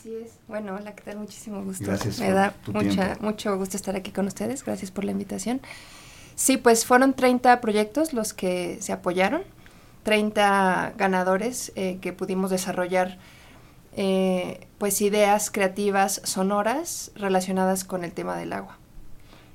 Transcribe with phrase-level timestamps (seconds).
[0.08, 0.40] Así es.
[0.48, 1.18] Bueno, hola, ¿qué tal?
[1.18, 1.84] Muchísimo gusto.
[1.84, 4.64] Gracias Me da mucha, mucho gusto estar aquí con ustedes.
[4.64, 5.60] Gracias por la invitación.
[6.36, 9.42] Sí, pues fueron 30 proyectos los que se apoyaron,
[10.04, 13.18] 30 ganadores eh, que pudimos desarrollar
[13.98, 18.78] eh, pues ideas creativas sonoras relacionadas con el tema del agua.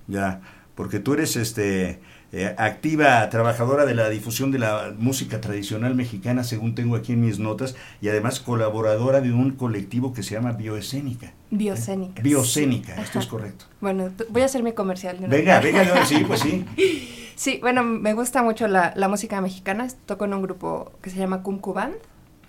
[0.07, 0.43] Ya,
[0.75, 1.99] porque tú eres este
[2.33, 7.21] eh, activa trabajadora de la difusión de la música tradicional mexicana, según tengo aquí en
[7.21, 11.33] mis notas, y además colaboradora de un colectivo que se llama Bioescénica.
[11.51, 12.23] Biocénica.
[12.23, 13.67] Biocénica, esto es correcto.
[13.81, 15.19] Bueno, voy a hacer mi comercial.
[15.29, 16.65] Venga, venga, sí, pues sí.
[17.35, 19.89] Sí, bueno, me gusta mucho la, la música mexicana.
[20.07, 21.97] Toco en un grupo que se llama Kumku Band.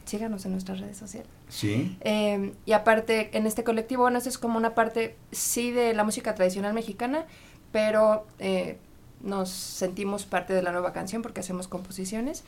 [0.06, 1.30] Síganos en nuestras redes sociales.
[1.48, 1.98] Sí.
[2.02, 6.04] Eh, y aparte, en este colectivo, bueno, esto es como una parte, sí, de la
[6.04, 7.26] música tradicional mexicana,
[7.72, 8.78] pero eh,
[9.24, 12.44] nos sentimos parte de la nueva canción porque hacemos composiciones.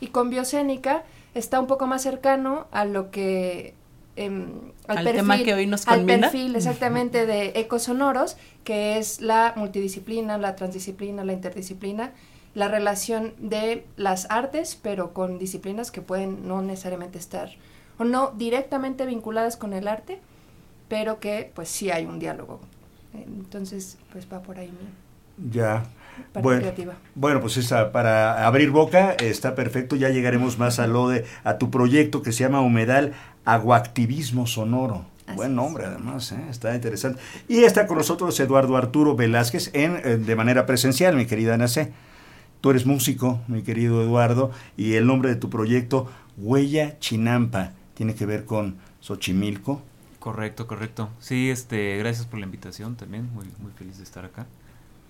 [0.00, 1.02] Y con Biocénica
[1.34, 3.74] está un poco más cercano a lo que
[4.16, 9.52] em, al, al tema que hoy nos al perfil exactamente de ecosonoros, que es la
[9.56, 12.12] multidisciplina, la transdisciplina, la interdisciplina,
[12.54, 17.50] la relación de las artes, pero con disciplinas que pueden no necesariamente estar
[17.98, 20.20] o no directamente vinculadas con el arte,
[20.88, 22.60] pero que pues sí hay un diálogo.
[23.12, 25.04] Entonces, pues va por ahí mi
[25.38, 25.84] ya.
[26.40, 26.94] Bueno, creativa.
[27.14, 29.96] bueno, pues esa, para abrir boca está perfecto.
[29.96, 33.12] Ya llegaremos más a lo de a tu proyecto que se llama Humedal
[33.44, 35.06] Aguactivismo Sonoro.
[35.34, 36.44] Buen nombre, además, ¿eh?
[36.50, 37.20] está interesante.
[37.48, 41.92] Y está con nosotros Eduardo Arturo Velázquez en, de manera presencial, mi querida Ana C.
[42.60, 48.14] Tú eres músico, mi querido Eduardo, y el nombre de tu proyecto, Huella Chinampa, tiene
[48.14, 49.82] que ver con Xochimilco.
[50.18, 51.10] Correcto, correcto.
[51.20, 54.46] Sí, este, gracias por la invitación también, muy, muy feliz de estar acá.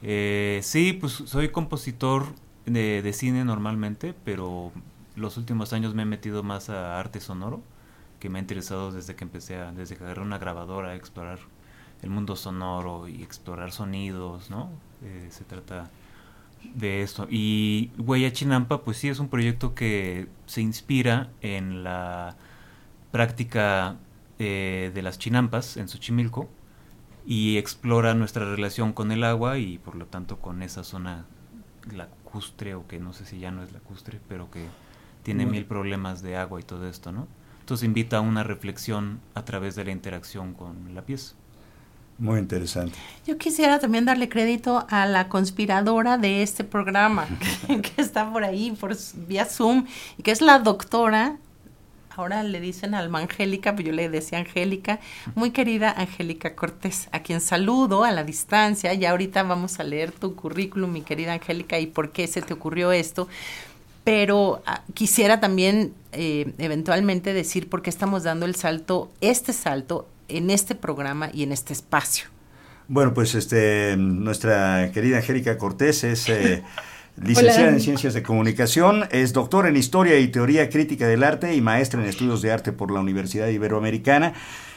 [0.07, 2.27] Eh, sí, pues soy compositor
[2.67, 4.71] de, cine normalmente, pero
[5.17, 7.63] los últimos años me he metido más a arte sonoro,
[8.21, 11.39] que me ha interesado desde que empecé a, desde que agarré una grabadora a explorar
[12.03, 14.69] el mundo sonoro y explorar sonidos, ¿no?
[15.03, 15.91] Eh, se trata
[16.75, 17.27] de esto.
[17.31, 22.37] Y Huella Chinampa, pues sí, es un proyecto que se inspira en la
[23.11, 23.97] práctica
[24.39, 26.49] eh, de las chinampas en Xochimilco
[27.27, 31.27] y explora nuestra relación con el agua y por lo tanto con esa zona
[31.93, 34.67] lacustre o que no sé si ya no es lacustre, pero que
[35.23, 37.27] tiene mil problemas de agua y todo esto, ¿no?
[37.61, 41.35] Entonces invita a una reflexión a través de la interacción con la pieza.
[42.19, 42.97] Muy interesante.
[43.27, 47.27] Yo quisiera también darle crédito a la conspiradora de este programa,
[47.67, 48.95] que, está por ahí, por
[49.27, 49.87] vía Zoom,
[50.17, 51.39] y que es la doctora,
[52.17, 55.01] ahora le dicen Alma Angélica, pero yo le decía Angélica,
[55.35, 60.13] muy querida Angélica Cortés, a quien saludo a la distancia, y ahorita vamos a leer
[60.13, 63.29] tu currículum, mi querida Angélica, y por qué se te ocurrió esto.
[64.05, 70.09] Pero ah, quisiera también eh, eventualmente decir por qué estamos dando el salto, este salto
[70.29, 72.27] en este programa y en este espacio?
[72.89, 76.63] Bueno, pues este, nuestra querida Angélica Cortés es eh,
[77.17, 81.61] licenciada en Ciencias de Comunicación, es doctora en Historia y Teoría Crítica del Arte y
[81.61, 84.35] maestra en Estudios de Arte por la Universidad Iberoamericana.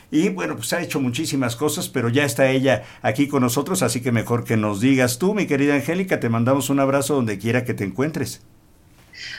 [0.09, 4.01] Y bueno, pues ha hecho muchísimas cosas, pero ya está ella aquí con nosotros, así
[4.01, 7.65] que mejor que nos digas tú, mi querida Angélica, te mandamos un abrazo donde quiera
[7.65, 8.41] que te encuentres.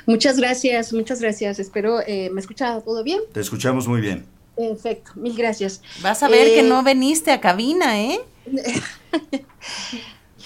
[0.07, 1.59] Muchas gracias, muchas gracias.
[1.59, 3.21] Espero, eh, ¿me escucha todo bien?
[3.33, 4.27] Te escuchamos muy bien.
[4.57, 5.83] Perfecto, mil gracias.
[6.03, 8.21] Vas a ver que no eh, veniste a cabina, ¿eh?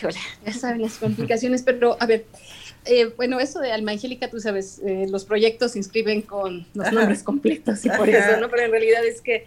[0.02, 2.24] Híjole, ya saben las complicaciones, pero a ver,
[2.86, 6.92] eh, bueno, eso de Alma Angélica, tú sabes, eh, los proyectos se inscriben con los
[6.92, 8.50] nombres completos y por eso, ¿no?
[8.50, 9.46] Pero en realidad es que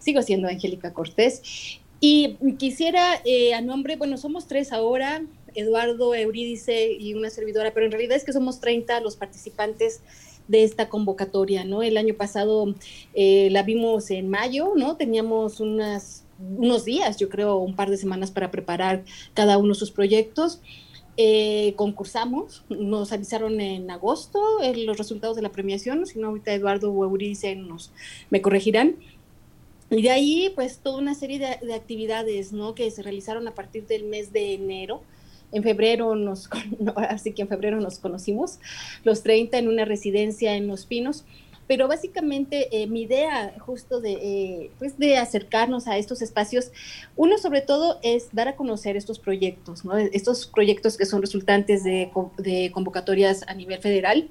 [0.00, 1.80] sigo siendo Angélica Cortés.
[2.00, 3.22] Y quisiera,
[3.56, 5.22] a nombre, bueno, somos tres ahora,
[5.54, 10.00] Eduardo, Eurídice y una servidora, pero en realidad es que somos 30 los participantes
[10.48, 11.82] de esta convocatoria, ¿no?
[11.82, 12.74] El año pasado
[13.14, 14.96] eh, la vimos en mayo, ¿no?
[14.96, 19.04] Teníamos unas, unos días, yo creo, un par de semanas para preparar
[19.34, 20.60] cada uno sus proyectos.
[21.16, 26.52] Eh, concursamos, nos avisaron en agosto eh, los resultados de la premiación, si no ahorita
[26.52, 27.92] Eduardo o Eurice nos,
[28.30, 28.96] me corregirán.
[29.90, 32.74] Y de ahí, pues, toda una serie de, de, actividades, ¿no?
[32.74, 35.02] Que se realizaron a partir del mes de enero
[35.54, 36.50] en febrero nos,
[37.08, 38.58] así que en febrero nos conocimos,
[39.04, 41.24] los 30 en una residencia en Los Pinos.
[41.66, 46.70] Pero básicamente eh, mi idea justo de, eh, pues de acercarnos a estos espacios,
[47.16, 49.96] uno sobre todo es dar a conocer estos proyectos, ¿no?
[49.96, 54.28] estos proyectos que son resultantes de, de convocatorias a nivel federal,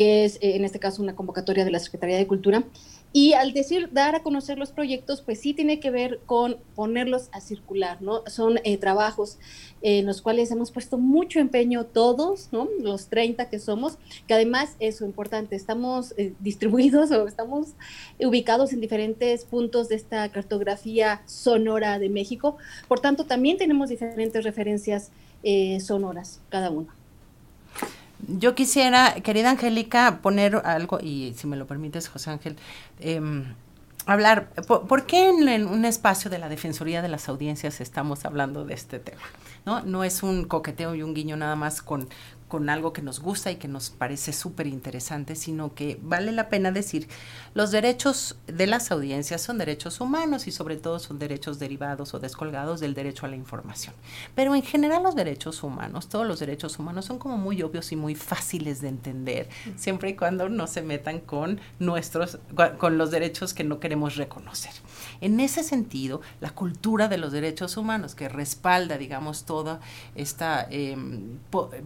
[0.00, 2.64] que es eh, en este caso una convocatoria de la Secretaría de Cultura,
[3.12, 7.28] y al decir dar a conocer los proyectos, pues sí tiene que ver con ponerlos
[7.32, 8.22] a circular, ¿no?
[8.26, 9.36] Son eh, trabajos
[9.82, 12.66] en los cuales hemos puesto mucho empeño todos, ¿no?
[12.80, 17.74] Los 30 que somos, que además es importante, estamos eh, distribuidos o estamos
[18.18, 22.56] ubicados en diferentes puntos de esta cartografía sonora de México,
[22.88, 25.10] por tanto también tenemos diferentes referencias
[25.42, 26.99] eh, sonoras cada uno.
[28.28, 32.56] Yo quisiera, querida Angélica, poner algo, y si me lo permites, José Ángel,
[32.98, 33.20] eh,
[34.06, 38.74] hablar, ¿por, qué en, un espacio de la Defensoría de las Audiencias estamos hablando de
[38.74, 39.22] este tema?
[39.66, 39.82] ¿no?
[39.82, 42.08] no es un coqueteo y un guiño nada más con,
[42.50, 46.50] con algo que nos gusta y que nos parece súper interesante, sino que vale la
[46.50, 47.08] pena decir,
[47.54, 52.18] los derechos de las audiencias son derechos humanos y sobre todo son derechos derivados o
[52.18, 53.94] descolgados del derecho a la información.
[54.34, 57.96] Pero en general los derechos humanos, todos los derechos humanos son como muy obvios y
[57.96, 62.40] muy fáciles de entender, siempre y cuando no se metan con nuestros,
[62.78, 64.72] con los derechos que no queremos reconocer.
[65.20, 69.78] En ese sentido, la cultura de los derechos humanos que respalda, digamos, toda
[70.16, 70.96] esta eh,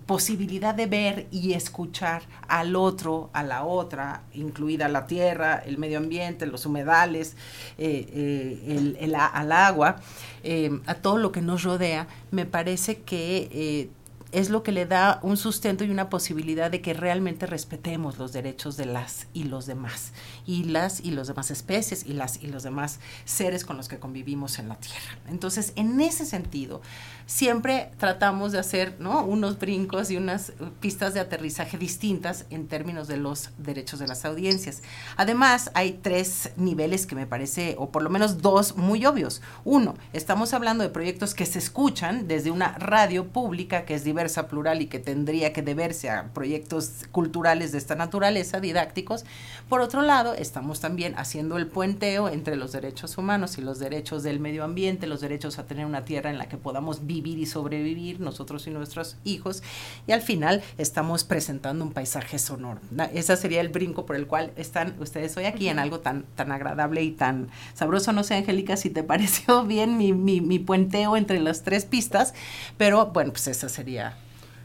[0.06, 5.98] posibilidad de ver y escuchar al otro, a la otra, incluida la tierra, el medio
[5.98, 7.36] ambiente, los humedales,
[7.78, 9.96] eh, eh, el, al agua,
[10.42, 13.90] eh, a todo lo que nos rodea, me parece que
[14.32, 18.32] es lo que le da un sustento y una posibilidad de que realmente respetemos los
[18.32, 20.12] derechos de las y los demás,
[20.46, 23.98] y las y los demás especies y las y los demás seres con los que
[23.98, 25.18] convivimos en la Tierra.
[25.28, 26.82] Entonces, en ese sentido,
[27.26, 29.24] siempre tratamos de hacer ¿no?
[29.24, 34.24] unos brincos y unas pistas de aterrizaje distintas en términos de los derechos de las
[34.24, 34.82] audiencias.
[35.16, 39.42] Además, hay tres niveles que me parece, o por lo menos dos, muy obvios.
[39.64, 44.48] Uno, estamos hablando de proyectos que se escuchan desde una radio pública que es diversa,
[44.48, 49.24] plural y que tendría que deberse a proyectos culturales de esta naturaleza, didácticos.
[49.68, 54.22] Por otro lado, estamos también haciendo el puenteo entre los derechos humanos y los derechos
[54.22, 57.46] del medio ambiente, los derechos a tener una tierra en la que podamos vivir y
[57.46, 59.62] sobrevivir nosotros y nuestros hijos
[60.06, 62.80] y al final estamos presentando un paisaje sonoro.
[63.12, 66.52] Ese sería el brinco por el cual están ustedes hoy aquí en algo tan, tan
[66.52, 68.12] agradable y tan sabroso.
[68.12, 72.34] No sé, Angélica, si te pareció bien mi, mi, mi puenteo entre las tres pistas,
[72.76, 74.16] pero bueno, pues esa sería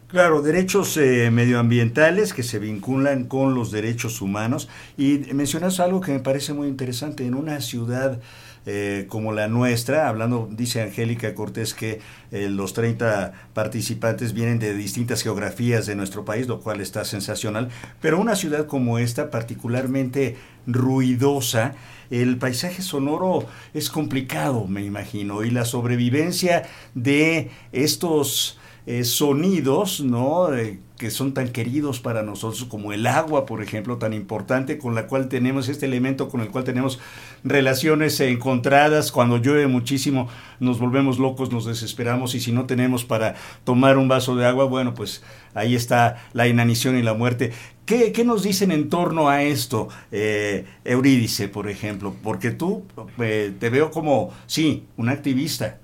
[0.09, 4.67] Claro, derechos eh, medioambientales que se vinculan con los derechos humanos.
[4.97, 7.27] Y mencionas algo que me parece muy interesante.
[7.27, 8.19] En una ciudad
[8.65, 12.01] eh, como la nuestra, hablando, dice Angélica Cortés que
[12.31, 17.69] eh, los 30 participantes vienen de distintas geografías de nuestro país, lo cual está sensacional,
[18.01, 20.37] pero una ciudad como esta, particularmente
[20.67, 21.75] ruidosa,
[22.09, 26.63] el paisaje sonoro es complicado, me imagino, y la sobrevivencia
[26.95, 28.58] de estos
[28.89, 30.49] eh, sonidos, ¿no?
[30.97, 35.05] que son tan queridos para nosotros como el agua, por ejemplo, tan importante con la
[35.05, 36.97] cual tenemos este elemento con el cual tenemos
[37.43, 39.11] relaciones encontradas.
[39.11, 40.27] Cuando llueve muchísimo
[40.59, 44.65] nos volvemos locos, nos desesperamos y si no tenemos para tomar un vaso de agua,
[44.65, 45.21] bueno, pues
[45.53, 47.51] ahí está la inanición y la muerte.
[47.85, 52.15] ¿Qué, qué nos dicen en torno a esto, eh, Eurídice, por ejemplo?
[52.23, 52.85] Porque tú
[53.19, 55.77] eh, te veo como, sí, un activista.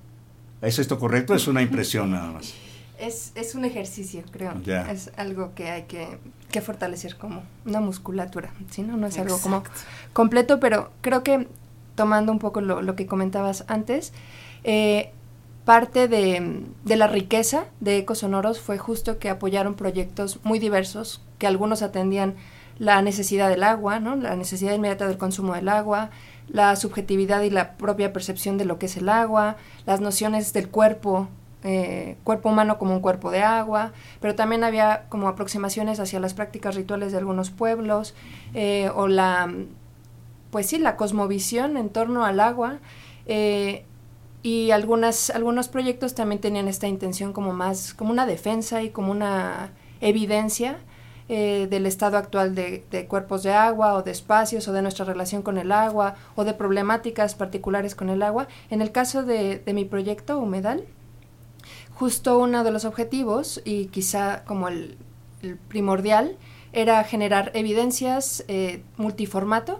[0.64, 1.36] ¿Es esto correcto?
[1.36, 2.65] Es una impresión nada más.
[3.00, 4.54] Es, es un ejercicio, creo.
[4.90, 6.18] Es algo que hay que,
[6.52, 8.52] que, fortalecer como una musculatura.
[8.70, 9.64] Si no, no es algo como
[10.14, 11.48] completo, pero creo que
[11.96, 14.14] tomando un poco lo, lo que comentabas antes,
[14.64, 15.12] eh,
[15.64, 21.48] parte de, de, la riqueza de Ecosonoros fue justo que apoyaron proyectos muy diversos, que
[21.48, 22.36] algunos atendían
[22.78, 24.16] la necesidad del agua, ¿no?
[24.16, 26.10] la necesidad inmediata del consumo del agua,
[26.48, 30.70] la subjetividad y la propia percepción de lo que es el agua, las nociones del
[30.70, 31.30] cuerpo
[31.68, 33.92] eh, cuerpo humano como un cuerpo de agua,
[34.22, 38.14] pero también había como aproximaciones hacia las prácticas rituales de algunos pueblos,
[38.54, 39.52] eh, o la,
[40.52, 42.78] pues sí, la cosmovisión en torno al agua,
[43.26, 43.84] eh,
[44.44, 49.12] y algunas, algunos proyectos también tenían esta intención como más, como una defensa y como
[49.12, 50.78] una evidencia
[51.28, 55.58] del estado actual de, cuerpos de agua o de espacios o de nuestra relación con
[55.58, 58.48] el agua o de problemáticas particulares con el agua.
[58.70, 60.86] En el caso de, de mi proyecto Humedal,
[61.96, 64.98] justo uno de los objetivos, y quizá como el,
[65.68, 66.38] primordial,
[66.74, 69.80] era generar evidencias eh, multiformato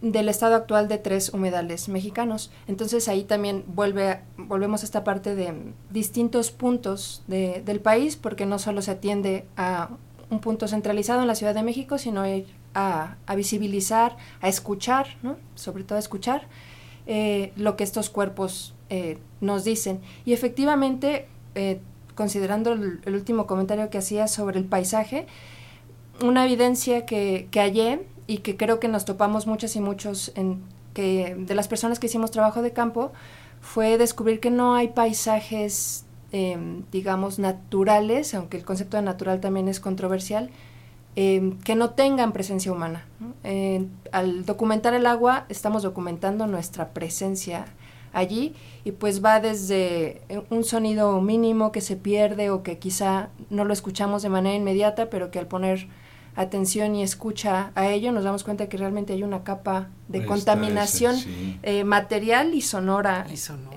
[0.00, 2.50] del estado actual de tres humedales mexicanos.
[2.66, 5.54] Entonces ahí también vuelve, volvemos a esta parte de
[5.90, 9.90] distintos puntos del país, porque no solo se atiende a
[10.28, 12.24] un punto centralizado en la Ciudad de México, sino
[12.74, 15.36] a, a visibilizar, a escuchar, ¿no?
[15.54, 16.48] sobre todo a escuchar
[17.06, 20.02] eh, lo que estos cuerpos eh, nos dicen.
[20.26, 21.80] Y efectivamente, eh,
[22.14, 25.26] considerando el, último comentario que hacía sobre el paisaje,
[26.22, 30.60] una evidencia que, que hallé y que creo que nos topamos muchas y muchos en,
[30.92, 33.12] que, de las personas que hicimos trabajo de campo
[33.62, 39.68] fue descubrir que no hay paisajes, em, digamos, naturales, aunque el concepto de natural también
[39.68, 40.50] es controversial,
[41.16, 43.06] em, que no tengan presencia humana.
[44.12, 47.64] al documentar el agua, estamos documentando nuestra presencia
[48.12, 48.54] allí
[48.84, 53.64] y pues va desde eh, un sonido mínimo que se pierde o que quizá no
[53.64, 55.88] lo escuchamos de manera inmediata, pero que al poner
[56.34, 61.16] atención y escucha a ello nos damos cuenta que realmente hay una capa de contaminación
[61.62, 63.26] eh, material y sonora,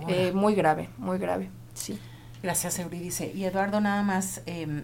[0.08, 2.00] eh, muy grave, muy grave, sí.
[2.42, 3.32] Gracias, Euridice.
[3.34, 4.84] Y Eduardo, nada más, em,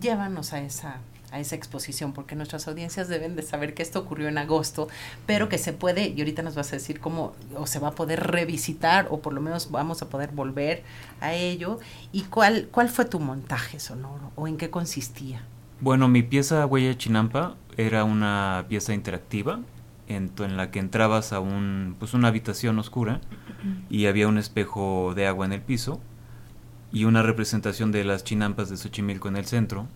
[0.00, 1.00] llévanos a esa
[1.32, 4.88] a esa exposición, porque nuestras audiencias deben de saber que esto ocurrió en agosto,
[5.26, 7.94] pero que se puede, y ahorita nos vas a decir cómo, o se va a
[7.94, 10.82] poder revisitar, o por lo menos vamos a poder volver
[11.20, 11.80] a ello.
[12.12, 15.42] ¿Y cuál, cuál fue tu montaje sonoro, o en qué consistía?
[15.80, 19.60] Bueno, mi pieza Huella Chinampa era una pieza interactiva
[20.08, 23.20] en, en, la que entrabas a un, pues una habitación oscura
[23.88, 25.98] y había un espejo de agua en el piso
[26.92, 29.88] y una representación de las chinampas de Xochimilco en el centro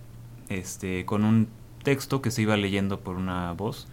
[0.48, 1.48] este, con un
[1.82, 3.86] texto que se iba leyendo por una voz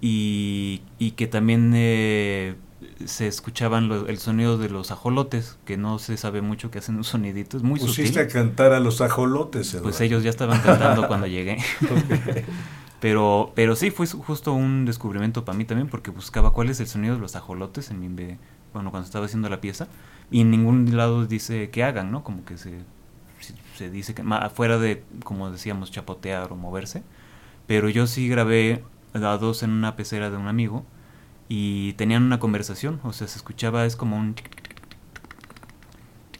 [0.00, 2.54] y, y que también eh,
[3.04, 6.96] se escuchaban lo- el sonido de los ajolotes, que no se sabe mucho que hacen
[6.96, 8.18] un sonidito, es muy Pusiste sutil.
[8.20, 10.04] a cantar a los ajolotes, Pues Eduardo.
[10.04, 11.58] ellos ya estaban cantando cuando llegué.
[13.00, 16.86] Pero, pero sí, fue justo un descubrimiento para mí también, porque buscaba cuál es el
[16.86, 18.06] sonido de los ajolotes en mi
[18.72, 19.88] bueno, cuando estaba haciendo la pieza,
[20.30, 22.24] y en ningún lado dice que hagan, ¿no?
[22.24, 22.80] Como que se,
[23.76, 27.02] se- dice que, afuera de, como decíamos, chapotear o moverse.
[27.66, 30.84] Pero yo sí grabé a dos en una pecera de un amigo,
[31.48, 34.36] y tenían una conversación, o sea, se escuchaba, es como un...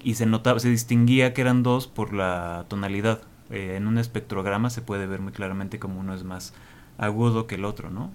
[0.02, 3.22] Y se notaba, se distinguía que eran dos por la tonalidad.
[3.50, 6.52] Eh, en un espectrograma se puede ver muy claramente como uno es más
[6.98, 8.10] agudo que el otro, ¿no?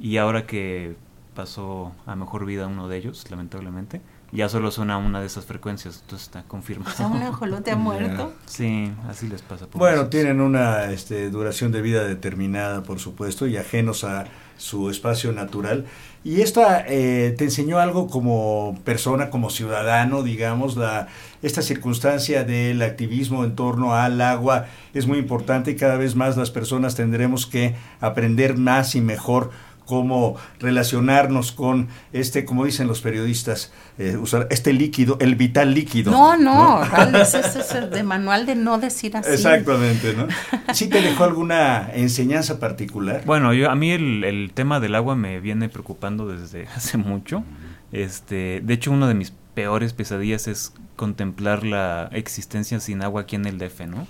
[0.00, 0.96] Y ahora que
[1.34, 4.02] pasó a mejor vida uno de ellos, lamentablemente,
[4.32, 6.92] ya solo suena una de esas frecuencias, entonces está confirmado.
[6.92, 8.32] O sea, un ajolote ha muerto.
[8.46, 9.66] Sí, así les pasa.
[9.72, 15.32] Bueno, tienen una este, duración de vida determinada, por supuesto, y ajenos a su espacio
[15.32, 15.86] natural.
[16.24, 21.06] Y esta eh, te enseñó algo como persona, como ciudadano, digamos, la,
[21.42, 26.36] esta circunstancia del activismo en torno al agua es muy importante y cada vez más
[26.36, 29.52] las personas tendremos que aprender más y mejor
[29.86, 36.10] cómo relacionarnos con este, como dicen los periodistas, eh, usar este líquido, el vital líquido.
[36.10, 39.30] No, no, vale, ese ese es el de manual de no decir así.
[39.30, 40.26] Exactamente, ¿no?
[40.74, 43.22] ¿Sí te dejó alguna enseñanza particular?
[43.24, 47.44] Bueno, yo, a mí el, el tema del agua me viene preocupando desde hace mucho.
[47.92, 53.36] Este, de hecho, una de mis peores pesadillas es contemplar la existencia sin agua aquí
[53.36, 54.06] en el DF, ¿no?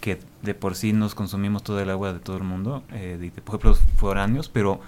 [0.00, 3.30] Que de por sí nos consumimos todo el agua de todo el mundo, eh, de,
[3.30, 4.80] de pueblos foráneos, pero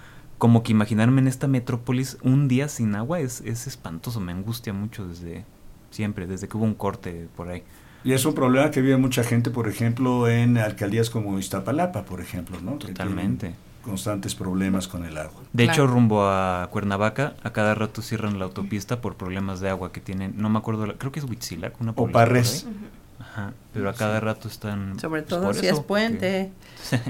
[0.43, 4.73] como que imaginarme en esta metrópolis un día sin agua es, es espantoso, me angustia
[4.73, 5.45] mucho desde
[5.93, 7.63] siempre, desde que hubo un corte por ahí.
[8.03, 12.21] Y es un problema que vive mucha gente, por ejemplo, en alcaldías como Iztapalapa, por
[12.21, 12.73] ejemplo, ¿no?
[12.73, 13.55] Totalmente.
[13.83, 15.43] constantes problemas con el agua.
[15.53, 15.85] De Claro.
[15.85, 20.01] hecho, rumbo a Cuernavaca, a cada rato cierran la autopista por problemas de agua que
[20.01, 20.35] tienen.
[20.37, 22.67] No me acuerdo, la- creo que es Huitzilac, una O Parres.
[23.21, 24.99] Ajá, pero a cada rato están.
[24.99, 26.51] Sobre pues, todo si eso, es puente.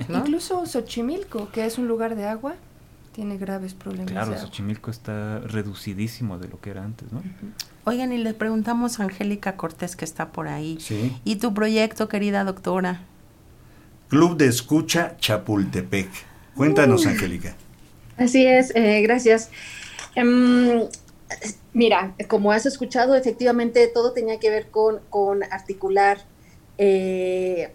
[0.08, 0.18] ¿no?
[0.18, 2.56] Incluso Xochimilco, que es un lugar de agua,
[3.12, 4.36] tiene graves problemas claro.
[4.38, 7.22] Xochimilco está reducidísimo de lo que era antes, ¿no?
[7.84, 10.78] Oigan, y le preguntamos a Angélica Cortés que está por ahí.
[10.80, 11.16] Sí.
[11.24, 13.02] ¿Y tu proyecto, querida doctora?
[14.08, 16.08] Club de Escucha Chapultepec.
[16.54, 17.54] Cuéntanos, Angélica.
[18.16, 19.50] Así es, eh, gracias.
[20.14, 20.82] Em,
[21.72, 26.18] mira, como has escuchado, efectivamente todo tenía que ver con, con articular
[26.78, 27.72] eh,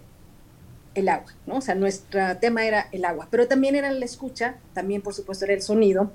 [0.98, 1.56] el agua, ¿no?
[1.56, 5.44] O sea, nuestro tema era el agua, pero también era la escucha, también por supuesto
[5.44, 6.12] era el sonido.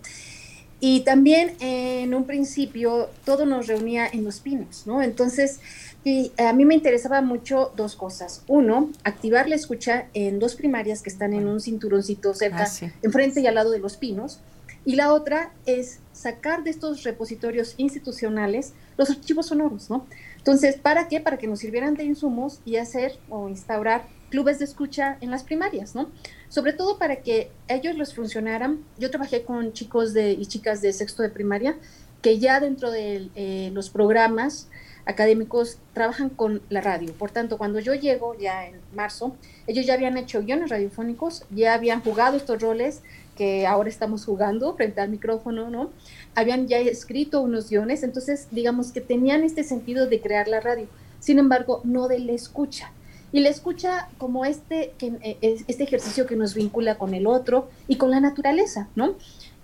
[0.80, 5.02] Y también en un principio todo nos reunía en los pinos, ¿no?
[5.02, 5.60] Entonces,
[6.04, 8.43] y a mí me interesaba mucho dos cosas.
[8.48, 12.91] Uno, activar la escucha en dos primarias que están en un cinturoncito cerca Ah, sí.
[13.02, 14.41] enfrente y al lado de los pinos.
[14.84, 20.06] Y la otra es sacar de estos repositorios institucionales los archivos sonoros, ¿no?
[20.38, 21.22] Entonces, ¿para qué?
[21.22, 25.43] Para que nos sirvieran de insumos y hacer o instaurar clubes de escucha en las
[25.43, 26.10] primarias, ¿no?
[26.50, 28.80] Sobre todo para que ellos les funcionaran.
[28.98, 31.78] Yo trabajé con chicos de, y chicas de sexto de primaria
[32.24, 34.69] que ya dentro de eh, los programas
[35.06, 37.13] académicos trabajan con la radio.
[37.13, 39.36] Por tanto, cuando yo llego ya en marzo,
[39.67, 43.04] ellos ya habían hecho guiones radiofónicos, ya habían jugado estos roles
[43.38, 45.91] que ahora estamos jugando frente al micrófono, ¿no?
[46.34, 50.88] Habían ya escrito unos guiones, entonces digamos que tenían este sentido de crear la radio,
[51.19, 52.91] sin embargo, no de la escucha.
[53.34, 57.69] Y la escucha como este, eh, es- este ejercicio que nos vincula con el otro
[57.88, 59.15] y con la naturaleza, ¿no?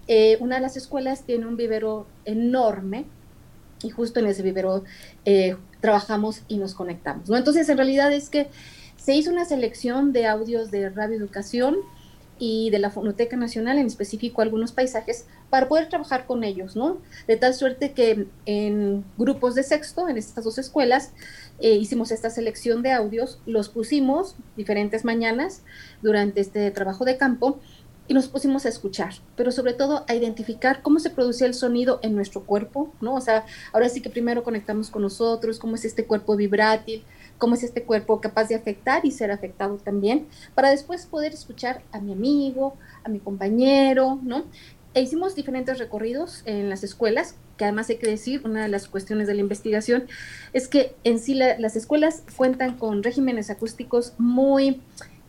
[0.08, 3.06] Eh, una de las escuelas tiene un vivero enorme
[3.84, 4.84] y justo en ese vivero
[5.24, 7.38] eh, trabajamos y nos conectamos, ¿no?
[7.38, 8.48] Entonces, en realidad es que
[8.98, 11.78] se hizo una selección de audios de radioeducación
[12.40, 16.98] y de la Fonoteca Nacional, en específico algunos paisajes, para poder trabajar con ellos, ¿no?
[17.28, 21.12] De tal suerte que en grupos de sexto, en estas dos escuelas,
[21.62, 25.64] eh, hicimos esta selección de audios, los pusimos diferentes mañanas
[26.02, 27.60] durante este trabajo de campo
[28.10, 32.00] y nos pusimos a escuchar, pero sobre todo a identificar cómo se producía el sonido
[32.02, 33.14] en nuestro cuerpo, ¿no?
[33.14, 37.04] O sea, ahora sí que primero conectamos con nosotros, cómo es este cuerpo vibrátil,
[37.38, 41.84] cómo es este cuerpo capaz de afectar y ser afectado también, para después poder escuchar
[41.92, 44.46] a mi amigo, a mi compañero, ¿no?
[44.96, 48.88] E hicimos diferentes recorridos en las escuelas, que además hay que decir, una de las
[48.88, 50.08] cuestiones de la investigación
[50.52, 54.82] es que en sí la- las escuelas cuentan con regímenes acústicos muy,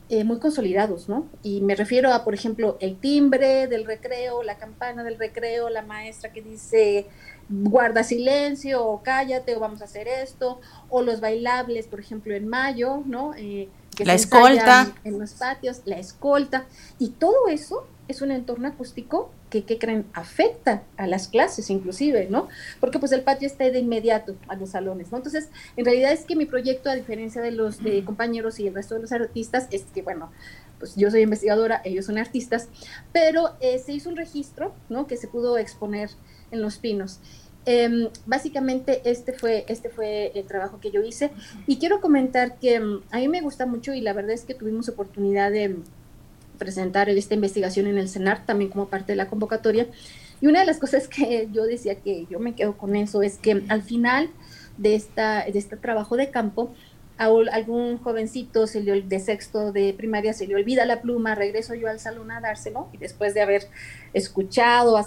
[0.09, 1.27] eh, muy consolidados, ¿no?
[1.43, 5.83] Y me refiero a, por ejemplo, el timbre del recreo, la campana del recreo, la
[5.83, 7.07] maestra que dice
[7.49, 12.49] guarda silencio o cállate o vamos a hacer esto, o los bailables, por ejemplo, en
[12.49, 13.35] mayo, ¿no?
[13.37, 13.69] Eh,
[14.01, 14.93] que la se escolta.
[15.05, 16.67] en los patios, la escolta,
[16.99, 20.07] y todo eso es un entorno acústico que, ¿qué creen?
[20.15, 22.49] Afecta a las clases inclusive, ¿no?
[22.81, 25.19] Porque pues el patio está de inmediato a los salones, ¿no?
[25.19, 28.75] Entonces, en realidad es que mi proyecto, a diferencia de los de compañeros y el
[28.75, 30.31] resto de los artistas, es que, bueno,
[30.79, 32.69] pues yo soy investigadora, ellos son artistas,
[33.13, 35.07] pero eh, se hizo un registro, ¿no?
[35.07, 36.11] Que se pudo exponer
[36.51, 37.21] en Los Pinos.
[37.67, 41.31] Em, básicamente este fue, este fue el trabajo que yo hice.
[41.67, 44.55] Y quiero comentar que em, a mí me gusta mucho y la verdad es que
[44.55, 45.77] tuvimos oportunidad de
[46.59, 49.87] presentar esta investigación en el CENAR también como parte de la convocatoria.
[50.41, 53.39] Y una de las cosas que yo decía que yo me quedo con eso es
[53.39, 54.31] que al final
[54.77, 56.73] de, esta, de este trabajo de campo
[57.21, 61.75] a algún jovencito se le, de sexto de primaria se le olvida la pluma, regreso
[61.75, 63.69] yo al salón a dárselo y después de haber
[64.15, 64.99] escuchado,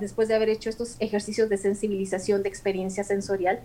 [0.00, 3.60] después de haber hecho estos ejercicios de sensibilización de experiencia sensorial,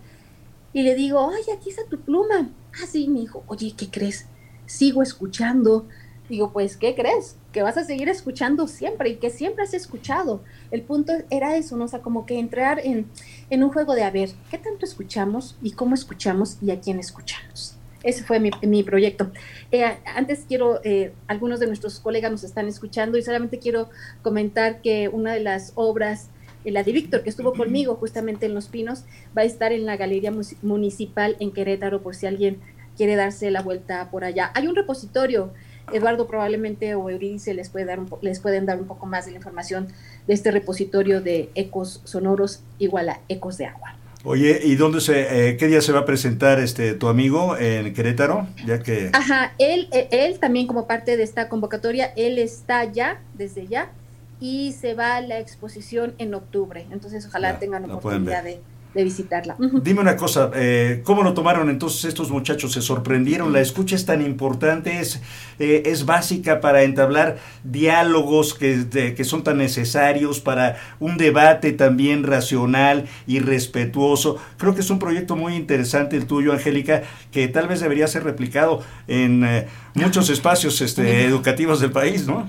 [0.74, 2.50] y le digo, ay, aquí está tu pluma.
[2.74, 4.26] Ah, sí, mi hijo, oye, ¿qué crees?
[4.66, 5.88] Sigo escuchando.
[6.28, 7.36] Digo, pues, ¿qué crees?
[7.50, 10.42] Que vas a seguir escuchando siempre y que siempre has escuchado.
[10.70, 11.84] El punto era eso, ¿no?
[11.84, 13.06] O sea, como que entrar en,
[13.48, 16.98] en un juego de a ver, ¿qué tanto escuchamos y cómo escuchamos y a quién
[16.98, 17.75] escuchamos?
[18.06, 19.32] Ese fue mi, mi proyecto.
[19.72, 23.90] Eh, antes quiero, eh, algunos de nuestros colegas nos están escuchando y solamente quiero
[24.22, 26.30] comentar que una de las obras,
[26.64, 29.02] eh, la de Víctor, que estuvo conmigo justamente en Los Pinos,
[29.36, 32.60] va a estar en la Galería Municipal en Querétaro por si alguien
[32.96, 34.52] quiere darse la vuelta por allá.
[34.54, 35.52] Hay un repositorio,
[35.92, 39.32] Eduardo probablemente o Euridice les, puede dar un les pueden dar un poco más de
[39.32, 39.88] la información
[40.28, 43.96] de este repositorio de ecos sonoros igual a ecos de agua.
[44.28, 47.94] Oye, ¿y dónde se, eh, qué día se va a presentar este tu amigo en
[47.94, 48.48] Querétaro?
[48.66, 49.10] Ya que...
[49.12, 53.92] Ajá, él, eh, él también como parte de esta convocatoria, él está ya, desde ya,
[54.40, 56.88] y se va a la exposición en octubre.
[56.90, 58.60] Entonces, ojalá Ya, tengan oportunidad de,
[58.96, 59.56] de visitarla.
[59.82, 62.72] Dime una cosa, eh, ¿cómo lo tomaron entonces estos muchachos?
[62.72, 63.52] ¿Se sorprendieron?
[63.52, 64.98] ¿La escucha es tan importante?
[65.00, 65.20] ¿Es,
[65.58, 71.72] eh, es básica para entablar diálogos que, de- que son tan necesarios para un debate
[71.72, 74.38] también racional y respetuoso?
[74.56, 78.24] Creo que es un proyecto muy interesante el tuyo, Angélica, que tal vez debería ser
[78.24, 82.48] replicado en eh, muchos espacios este, educativos del país, ¿no?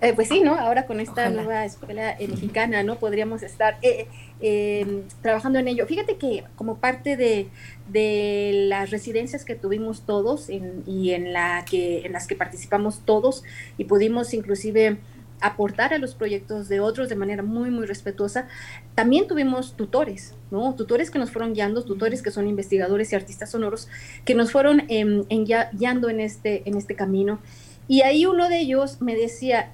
[0.00, 0.54] Eh, pues sí, ¿no?
[0.54, 1.30] Ahora con esta Ojalá.
[1.42, 2.98] nueva escuela eh, mexicana, ¿no?
[2.98, 4.06] Podríamos estar eh,
[4.40, 5.86] eh, trabajando en ello.
[5.86, 7.48] Fíjate que como parte de,
[7.88, 13.00] de las residencias que tuvimos todos en- y en, la que, en las que participamos
[13.04, 13.44] todos
[13.76, 14.98] y pudimos inclusive
[15.40, 18.48] aportar a los proyectos de otros de manera muy, muy respetuosa,
[18.96, 20.74] también tuvimos tutores, ¿no?
[20.74, 23.86] Tutores que nos fueron guiando, tutores que son investigadores y artistas sonoros,
[24.24, 27.38] que nos fueron em, en guiando en este, en este camino.
[27.86, 29.70] Y ahí uno de ellos me decía,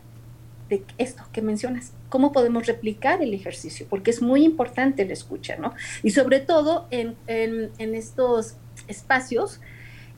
[0.68, 5.56] de esto que mencionas, cómo podemos replicar el ejercicio, porque es muy importante la escucha,
[5.56, 5.74] ¿no?
[6.02, 8.56] Y sobre todo en, en- estos
[8.88, 9.60] espacios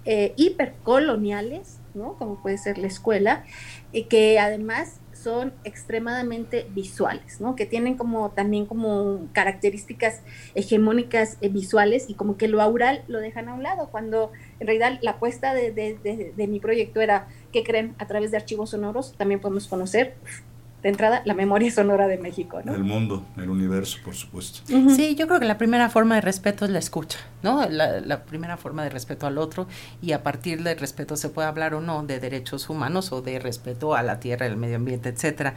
[0.04, 2.14] eh, hipercoloniales, ¿no?
[2.14, 3.44] Como puede ser la escuela,
[3.92, 7.56] y que además son extremadamente visuales, ¿no?
[7.56, 10.20] Que tienen como también como características
[10.54, 14.30] hegemónicas eh, visuales y como que lo aural lo dejan a un lado, cuando
[14.60, 17.94] en realidad la apuesta de- de- de mi proyecto era, ¿qué creen?
[17.98, 20.14] A través de archivos sonoros también podemos conocer,
[20.82, 22.74] de entrada, la memoria sonora de México, ¿no?
[22.74, 24.60] El mundo, el universo, por supuesto.
[24.66, 27.66] Sí, yo creo que la primera forma de respeto es la escucha, ¿no?
[27.66, 29.66] La, la primera forma de respeto al otro
[30.02, 33.38] y a partir del respeto se puede hablar o no de derechos humanos o de
[33.38, 35.54] respeto a la tierra, el medio ambiente, etcétera.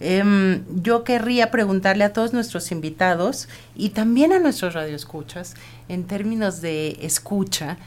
[0.00, 5.54] Em, yo querría preguntarle a todos nuestros invitados y también a nuestros radioescuchas
[5.88, 7.78] en términos de escucha,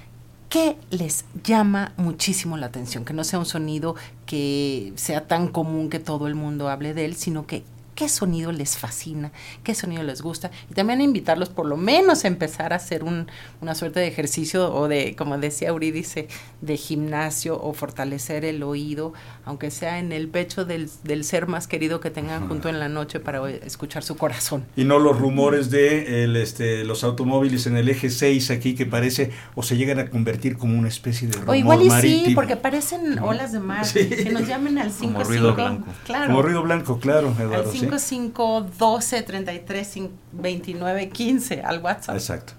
[0.51, 3.05] ¿qué les llama muchísimo la atención?
[3.05, 7.05] Que no sea un sonido que sea tan común que todo el mundo hable de
[7.05, 7.63] él, sino que
[8.01, 9.31] qué sonido les fascina,
[9.63, 10.49] qué sonido les gusta.
[10.71, 13.27] Y también invitarlos por lo menos a empezar a hacer un,
[13.61, 16.27] una suerte de ejercicio o de, como decía Eurídice,
[16.61, 19.13] de gimnasio o fortalecer el oído,
[19.45, 22.89] aunque sea en el pecho del, del ser más querido que tengan junto en la
[22.89, 24.65] noche para escuchar su corazón.
[24.75, 28.87] Y no los rumores de el, este, los automóviles en el eje 6 aquí que
[28.87, 32.25] parece o se llegan a convertir como una especie de rumor O igual y marítimo.
[32.29, 33.85] sí, porque parecen olas de mar.
[33.85, 34.09] Sí.
[34.09, 35.23] Que nos llamen al Como 55.
[35.23, 35.87] ruido blanco.
[36.03, 36.25] Claro.
[36.25, 37.71] Como ruido blanco, claro, al Eduardo.
[37.71, 37.77] ¿sí?
[37.77, 39.99] 55 12 33
[40.31, 42.15] 29 15 al WhatsApp.
[42.15, 42.53] Exacto.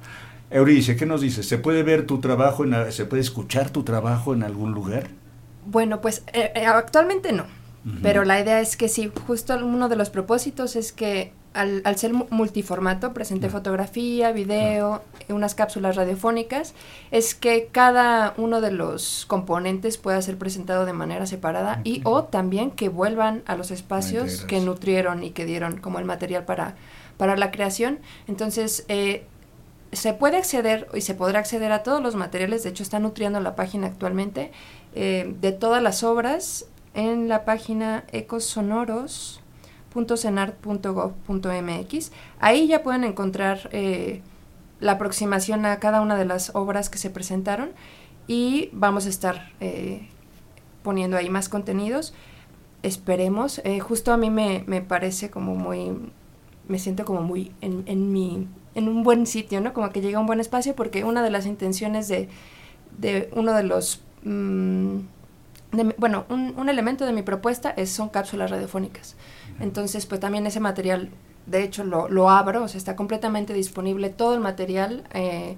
[0.50, 1.48] Euridice, ¿qué nos dices?
[1.48, 5.08] ¿Se puede ver tu trabajo, en, se puede escuchar tu trabajo en algún lugar?
[5.64, 7.46] Bueno, pues eh, eh, actualmente no,
[8.02, 11.96] pero la idea es que sí, justo uno de los propósitos es que al, al
[11.96, 16.74] ser mu- multiformato, presente fotografía, video, eh, unas cápsulas radiofónicas,
[17.10, 22.24] es que cada uno de los componentes pueda ser presentado de manera separada y o
[22.24, 26.76] también que vuelvan a los espacios que nutrieron y que dieron como el material para,
[27.16, 27.98] para la creación.
[28.26, 29.26] Entonces, eh,
[29.92, 33.40] se puede acceder y se podrá acceder a todos los materiales, de hecho está nutriendo
[33.40, 34.50] la página actualmente,
[34.94, 38.04] eh, de todas las obras en la página
[39.92, 42.12] ecosonoros.cenar.gov.mx.
[42.40, 44.22] Ahí ya pueden encontrar eh,
[44.81, 47.70] la aproximación a cada una de las obras que se presentaron
[48.26, 50.09] y vamos a estar eh,
[50.83, 52.12] poniendo ahí más contenidos.
[52.83, 53.62] Esperemos.
[53.81, 55.92] justo a mí me, me parece como muy
[56.68, 59.72] me siento como muy en, en, mi, en un buen sitio, ¿no?
[59.72, 62.28] Como que llega a un buen espacio porque una de las intenciones de,
[62.98, 64.02] de uno de los...
[65.72, 69.16] Mm, bueno, un, un, elemento de mi propuesta es, son cápsulas radiofónicas.
[69.61, 71.11] Entonces, pues también ese material,
[71.46, 75.56] de hecho, lo, lo abro, o sea, está completamente disponible todo el material eh,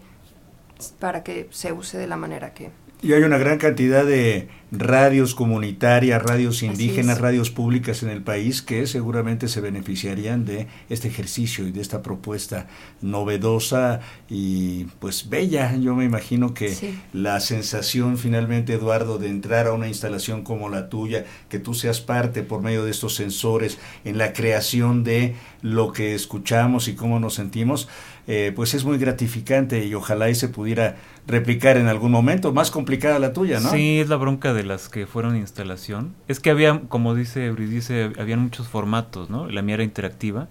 [1.00, 2.70] para que se use de la manera que,
[3.04, 8.62] y hay una gran cantidad de radios comunitarias, radios indígenas, radios públicas en el país
[8.62, 12.66] que seguramente se beneficiarían de este ejercicio y de esta propuesta
[13.02, 15.76] novedosa y pues bella.
[15.76, 20.88] Yo me imagino que la sensación finalmente, Eduardo, de entrar a una instalación como la
[20.88, 25.92] tuya, que tú seas parte por medio de estos sensores en la creación de lo
[25.92, 27.86] que escuchamos y cómo nos sentimos,
[28.26, 32.52] eh, pues es muy gratificante y ojalá y se pudiera replicar en algún momento.
[32.52, 33.70] Más complicada la tuya, ¿no?
[33.70, 36.14] Sí, es la bronca de las que fueron instalación.
[36.26, 39.48] Es que había, como dice Euridice, habían muchos formatos, ¿no?
[39.48, 40.48] La mía era interactiva.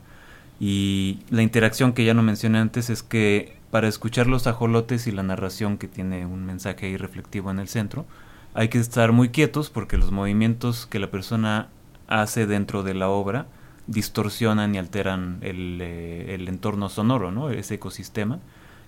[0.60, 5.12] Y la interacción que ya no mencioné antes es que para escuchar los ajolotes y
[5.12, 8.06] la narración que tiene un mensaje ahí reflectivo en el centro,
[8.54, 11.70] hay que estar muy quietos porque los movimientos que la persona
[12.08, 13.48] hace dentro de la obra
[13.88, 17.50] distorsionan y alteran el, eh, el entorno sonoro, ¿no?
[17.50, 18.40] Ese ecosistema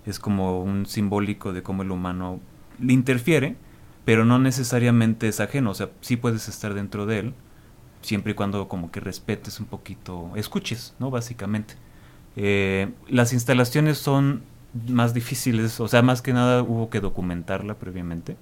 [0.05, 2.39] es como un simbólico de cómo el humano
[2.79, 3.55] le interfiere,
[4.05, 7.33] pero no necesariamente es ajeno, o sea, sí puedes estar dentro de él,
[8.01, 11.09] siempre y cuando como que respetes un poquito, escuches, ¿no?
[11.09, 11.75] Básicamente.
[12.35, 14.43] Eh, las instalaciones son
[14.87, 18.37] más difíciles, o sea, más que nada hubo que documentarla previamente,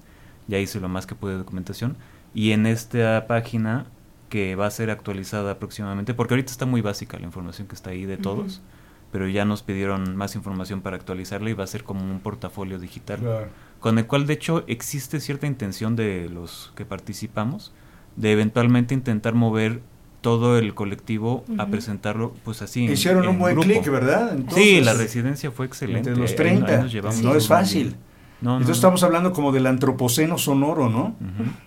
[0.47, 1.95] ya hice lo más que pude de documentación,
[2.33, 3.85] y en esta página
[4.33, 7.91] que va a ser actualizada próximamente, porque ahorita está muy básica la información que está
[7.91, 8.61] ahí de todos,
[9.11, 12.79] pero ya nos pidieron más información para actualizarla y va a ser como un portafolio
[12.79, 13.19] digital,
[13.79, 17.73] con el cual de hecho existe cierta intención de los que participamos
[18.15, 19.81] de eventualmente intentar mover
[20.21, 22.85] todo el colectivo a presentarlo pues así.
[22.85, 24.35] Hicieron un buen clic, ¿verdad?
[24.51, 26.09] sí, la residencia fue excelente.
[26.09, 26.87] Entre los 30,
[27.21, 27.95] no es fácil.
[28.51, 31.15] Entonces estamos hablando como del antropoceno sonoro, ¿no?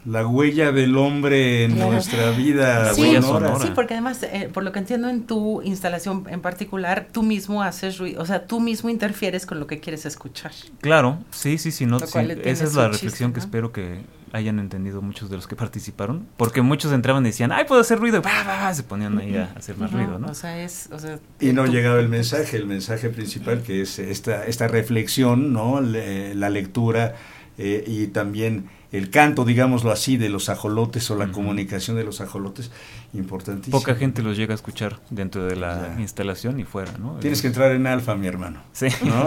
[0.05, 3.59] La huella del hombre en nuestra vida sí, sonora.
[3.61, 7.63] Sí, porque además, eh, por lo que entiendo en tu instalación en particular, tú mismo
[7.63, 10.53] haces ruido, o sea, tú mismo interfieres con lo que quieres escuchar.
[10.81, 14.01] Claro, sí, sí, sí, no, esa es la reflexión que espero que
[14.33, 17.99] hayan entendido muchos de los que participaron, porque muchos entraban y decían, ay, puedo hacer
[17.99, 20.29] ruido, y se ponían ahí a hacer más ruido, ¿no?
[20.29, 23.99] O sea, es, o sea, y no llegaba el mensaje, el mensaje principal que es
[23.99, 25.81] esta, esta reflexión, ¿no?
[25.81, 27.15] la lectura
[27.59, 32.21] eh, y también el canto, digámoslo así, de los ajolotes o la comunicación de los
[32.21, 32.71] ajolotes,
[33.13, 33.79] importantísimo.
[33.79, 37.15] Poca gente los llega a escuchar dentro de la instalación y fuera, ¿no?
[37.15, 38.63] Tienes que entrar en alfa, mi hermano.
[38.73, 38.87] Sí.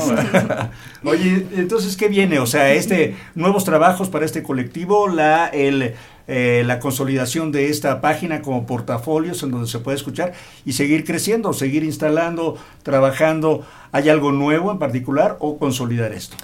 [1.03, 2.39] Oye, entonces, ¿qué viene?
[2.39, 5.93] O sea, este nuevos trabajos para este colectivo, la, el,
[6.27, 10.33] eh, la consolidación de esta página como portafolios en donde se puede escuchar
[10.65, 13.65] y seguir creciendo, seguir instalando, trabajando.
[13.91, 16.37] ¿Hay algo nuevo en particular o consolidar esto?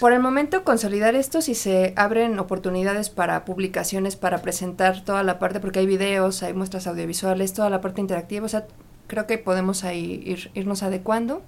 [0.00, 5.38] Por el momento consolidar esto si se abren oportunidades para publicaciones, para presentar toda la
[5.38, 8.66] parte, porque hay videos, hay muestras audiovisuales, toda la parte interactiva, o sea,
[9.06, 11.42] creo que podemos ahí ir, irnos adecuando.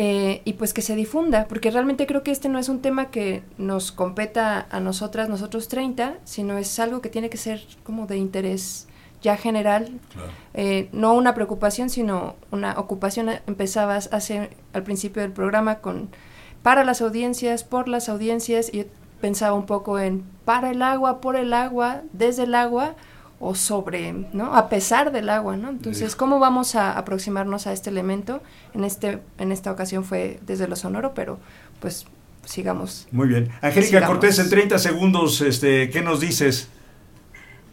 [0.00, 3.10] Eh, y pues que se difunda, porque realmente creo que este no es un tema
[3.10, 8.06] que nos competa a nosotras, nosotros 30, sino es algo que tiene que ser como
[8.06, 8.86] de interés
[9.22, 9.98] ya general,
[10.54, 13.28] eh, no una preocupación, sino una ocupación.
[13.48, 16.10] Empezabas hace al principio del programa con
[16.68, 18.84] para las audiencias, por las audiencias, y
[19.22, 22.94] pensaba un poco en para el agua, por el agua, desde el agua
[23.40, 24.54] o sobre, ¿no?
[24.54, 25.70] A pesar del agua, ¿no?
[25.70, 28.42] Entonces, ¿cómo vamos a aproximarnos a este elemento?
[28.74, 31.38] En este en esta ocasión fue desde lo sonoro, pero
[31.80, 32.04] pues
[32.44, 33.08] sigamos.
[33.12, 33.48] Muy bien.
[33.62, 36.68] Angélica Cortés, en 30 segundos, este, ¿qué nos dices?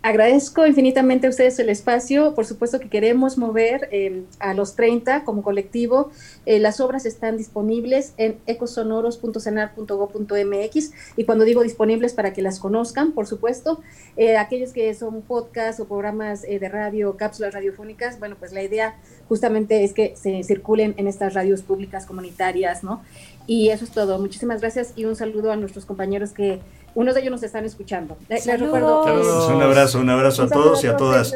[0.06, 2.36] Agradezco infinitamente a ustedes el espacio.
[2.36, 6.12] Por supuesto que queremos mover eh, a los 30 como colectivo.
[6.46, 13.14] Eh, las obras están disponibles en ecosonoros.cenar.go.mx y cuando digo disponibles para que las conozcan,
[13.14, 13.82] por supuesto,
[14.16, 19.00] eh, aquellos que son podcasts o programas de radio, cápsulas radiofónicas, bueno, pues la idea
[19.28, 23.02] justamente es que se circulen en estas radios públicas comunitarias, ¿no?
[23.48, 24.20] Y eso es todo.
[24.20, 26.60] Muchísimas gracias y un saludo a nuestros compañeros que
[26.96, 28.18] unos de ellos nos están escuchando.
[28.30, 31.36] Les, recuerdo un abrazo, un abrazo a todos y a todas.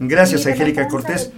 [0.00, 1.30] Gracias, Angélica Cortés.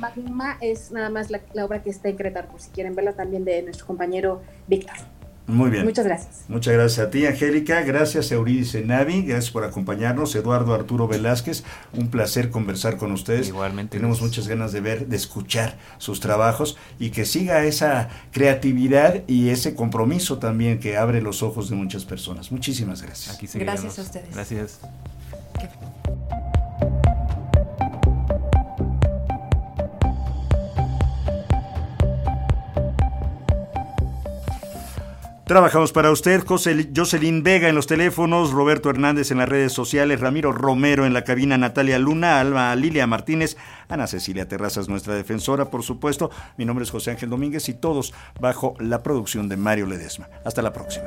[0.62, 3.62] es nada más la, obra que está en Cretar, por si quieren verla también de
[3.62, 4.96] nuestro compañero Víctor.
[5.47, 5.85] Muy bien.
[5.85, 6.45] Muchas gracias.
[6.49, 7.83] Muchas gracias a ti, Angélica.
[7.83, 9.23] Gracias a Eurídice Navi.
[9.23, 10.35] Gracias por acompañarnos.
[10.35, 11.63] Eduardo Arturo Velázquez.
[11.93, 13.49] Un placer conversar con ustedes.
[13.49, 13.97] Igualmente.
[13.97, 19.51] Tenemos muchas ganas de ver, de escuchar sus trabajos y que siga esa creatividad y
[19.51, 22.51] ese compromiso también que abre los ojos de muchas personas.
[22.51, 23.37] Muchísimas gracias.
[23.37, 24.35] Aquí Gracias a ustedes.
[24.35, 24.81] Gracias.
[35.47, 40.19] Trabajamos para usted, José- Jocelyn Vega en los teléfonos, Roberto Hernández en las redes sociales,
[40.19, 43.57] Ramiro Romero en la cabina, Natalia Luna, Alma Lilia Martínez,
[43.89, 46.33] Ana Cecilia Terrazas, nuestra defensora, por supuesto.
[46.57, 50.29] Mi nombre es José Ángel Domínguez y todos bajo la producción de Mario Ledesma.
[50.45, 51.07] Hasta la próxima.